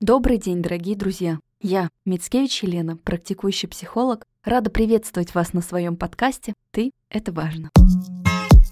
[0.00, 1.38] Добрый день, дорогие друзья!
[1.62, 7.70] Я, Мицкевич Елена, практикующий психолог, рада приветствовать вас на своем подкасте «Ты– это важно».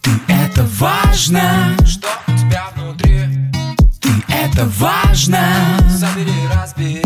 [0.03, 3.21] Ты– это важно, Что у тебя внутри?
[4.03, 5.41] ты– это важно,
[5.89, 7.01] Забери, разбери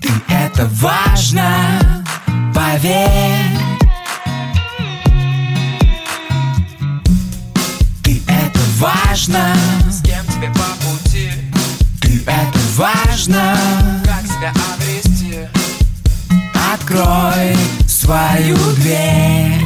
[0.00, 2.04] ты– это важно,
[2.54, 3.58] поверь.
[8.04, 9.52] Ты– это важно,
[13.26, 13.56] важно.
[14.04, 15.48] Как себя обрести?
[16.72, 17.54] Открой
[17.88, 19.62] свою дверь.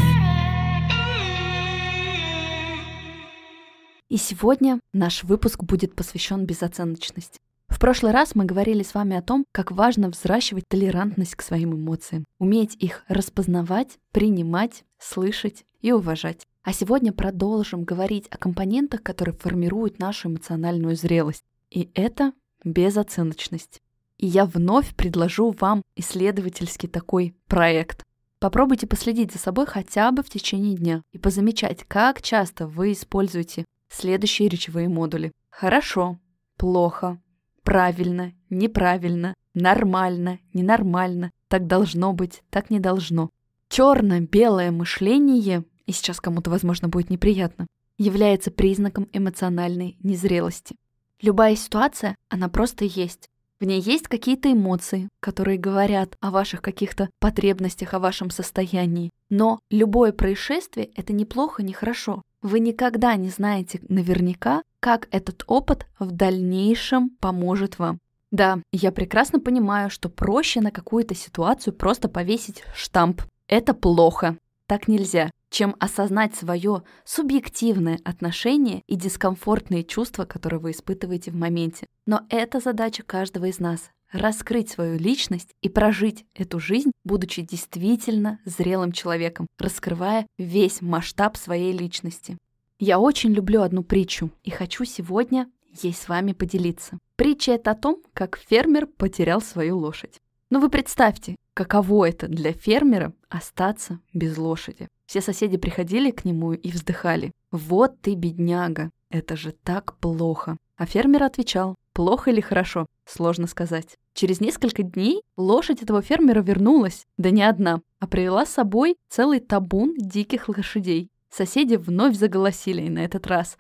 [4.09, 7.39] И сегодня наш выпуск будет посвящен безоценочности.
[7.69, 11.75] В прошлый раз мы говорили с вами о том, как важно взращивать толерантность к своим
[11.75, 16.43] эмоциям, уметь их распознавать, принимать, слышать и уважать.
[16.65, 21.45] А сегодня продолжим говорить о компонентах, которые формируют нашу эмоциональную зрелость.
[21.71, 22.33] И это
[22.65, 23.81] безоценочность.
[24.19, 28.05] И я вновь предложу вам исследовательский такой проект.
[28.39, 33.65] Попробуйте последить за собой хотя бы в течение дня и позамечать, как часто вы используете
[33.91, 35.33] следующие речевые модули.
[35.51, 36.19] Хорошо,
[36.57, 37.21] плохо,
[37.63, 43.31] правильно, неправильно, нормально, ненормально, так должно быть, так не должно.
[43.69, 47.67] Черно-белое мышление, и сейчас кому-то, возможно, будет неприятно,
[47.99, 50.77] является признаком эмоциональной незрелости.
[51.23, 53.29] Любая ситуация, она просто есть.
[53.61, 59.11] В ней есть какие-то эмоции, которые говорят о ваших каких-то потребностях, о вашем состоянии.
[59.29, 62.23] Но любое происшествие— это неплохо, не хорошо.
[62.41, 67.99] Вы никогда не знаете наверняка, как этот опыт в дальнейшем поможет вам.
[68.31, 73.23] Да, я прекрасно понимаю, что проще на какую-то ситуацию просто повесить штамп.
[73.47, 74.39] Это плохо.
[74.67, 81.87] Так нельзя чем осознать свое субъективное отношение и дискомфортные чувства, которые вы испытываете в моменте.
[82.07, 88.41] Но это задача каждого из нас— раскрыть свою личность и прожить эту жизнь, будучи действительно
[88.45, 92.39] зрелым человеком, раскрывая весь масштаб своей личности.
[92.79, 95.51] Я очень люблю одну притчу и хочу сегодня
[95.83, 96.99] ей с вами поделиться.
[97.17, 100.19] Притча это о том, как фермер потерял свою лошадь.
[100.49, 104.89] Но вы представьте, каково это для фермера остаться без лошади.
[105.05, 107.33] Все соседи приходили к нему и вздыхали.
[107.51, 110.57] «Вот ты, бедняга, это же так плохо».
[110.79, 113.97] А фермер отвечал, плохо или хорошо, сложно сказать.
[114.15, 119.41] Через несколько дней лошадь этого фермера вернулась, да не одна, а привела с собой целый
[119.41, 121.11] табун диких лошадей.
[121.31, 123.59] Соседи вновь заголосили, на этот раз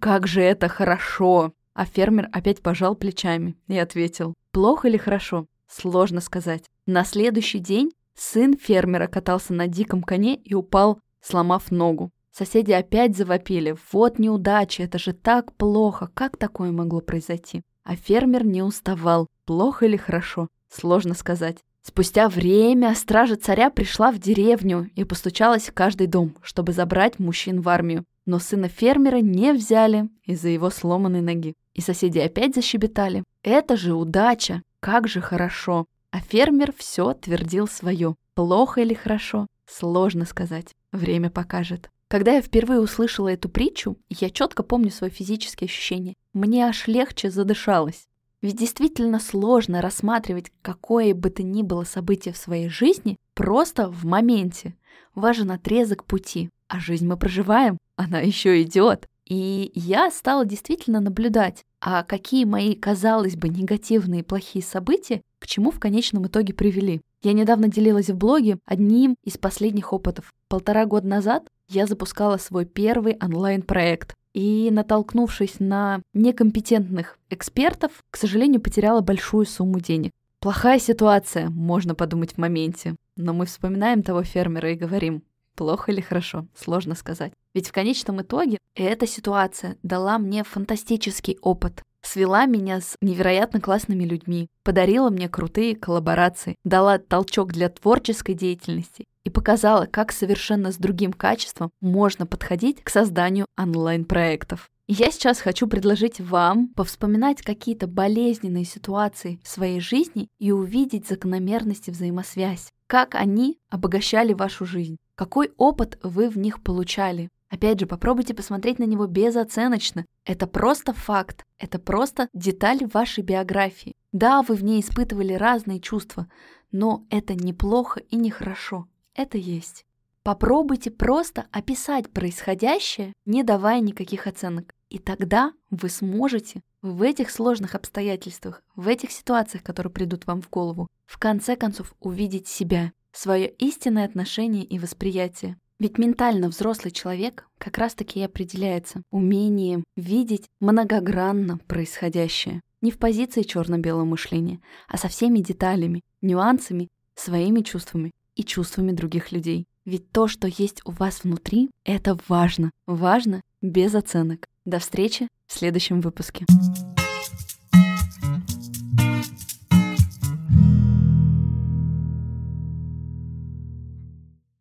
[0.00, 5.46] «Как же это хорошо!» А фермер опять пожал плечами и ответил «Плохо или хорошо?
[5.68, 6.64] Сложно сказать».
[6.86, 12.10] На следующий день Сын фермера катался на диком коне и упал, сломав ногу.
[12.32, 13.76] Соседи опять завопили.
[13.92, 16.10] Вот неудача, это же так плохо.
[16.14, 17.62] Как такое могло произойти?
[17.84, 19.26] А фермер не уставал.
[19.44, 20.48] Плохо или хорошо?
[20.70, 21.58] Сложно сказать.
[21.82, 27.60] Спустя время стража царя пришла в деревню и постучалась в каждый дом, чтобы забрать мужчин
[27.60, 28.04] в армию.
[28.24, 31.54] Но сына фермера не взяли из-за его сломанной ноги.
[31.74, 33.24] И соседи опять защебетали.
[33.42, 34.62] Это же удача!
[34.86, 35.86] Как же хорошо!
[36.12, 38.14] А фермер все твердил свое.
[38.34, 40.76] Плохо или хорошо, сложно сказать.
[40.92, 41.90] Время покажет.
[42.06, 46.14] Когда я впервые услышала эту притчу, я четко помню свои физические ощущения.
[46.34, 48.06] Мне аж легче задышалось.
[48.42, 54.04] Ведь действительно сложно рассматривать какое бы то ни было событие в своей жизни просто в
[54.04, 54.76] моменте.
[55.16, 56.48] Важен отрезок пути.
[56.68, 59.08] А жизнь мы проживаем, она еще идет.
[59.28, 65.70] И я стала действительно наблюдать, а какие мои, казалось бы, негативные плохие события к чему
[65.70, 67.00] в конечном итоге привели.
[67.22, 70.32] Я недавно делилась в блоге одним из последних опытов.
[70.48, 74.14] Полтора года назад я запускала свой первый онлайн-проект.
[74.32, 80.12] И, натолкнувшись на некомпетентных экспертов, к сожалению, потеряла большую сумму денег.
[80.40, 82.96] Плохая ситуация, можно подумать в моменте.
[83.16, 85.22] Но мы вспоминаем того фермера и говорим,
[85.56, 87.32] плохо или хорошо, сложно сказать.
[87.54, 94.04] Ведь в конечном итоге эта ситуация дала мне фантастический опыт свела меня с невероятно классными
[94.04, 100.76] людьми, подарила мне крутые коллаборации, дала толчок для творческой деятельности и показала, как совершенно с
[100.76, 104.70] другим качеством можно подходить к созданию онлайн-проектов.
[104.88, 111.90] Я сейчас хочу предложить вам повспоминать какие-то болезненные ситуации в своей жизни и увидеть закономерности
[111.90, 118.34] взаимосвязь, как они обогащали вашу жизнь, какой опыт вы в них получали, Опять же, попробуйте
[118.34, 120.04] посмотреть на него безоценочно.
[120.24, 123.94] Это просто факт, это просто деталь вашей биографии.
[124.12, 126.28] Да, вы в ней испытывали разные чувства,
[126.72, 128.88] но это неплохо и нехорошо.
[129.14, 129.84] Это есть.
[130.24, 134.74] Попробуйте просто описать происходящее, не давая никаких оценок.
[134.88, 140.50] И тогда вы сможете в этих сложных обстоятельствах, в этих ситуациях, которые придут вам в
[140.50, 145.56] голову, в конце концов увидеть себя, свое истинное отношение и восприятие.
[145.78, 152.60] Ведь ментально взрослый человек как раз-таки и определяется умением видеть многогранно происходящее.
[152.80, 159.32] Не в позиции черно-белого мышления, а со всеми деталями, нюансами, своими чувствами и чувствами других
[159.32, 159.66] людей.
[159.84, 162.70] Ведь то, что есть у вас внутри, это важно.
[162.86, 164.46] Важно без оценок.
[164.64, 166.44] До встречи в следующем выпуске.